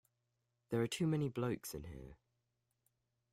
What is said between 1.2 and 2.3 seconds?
blokes in here.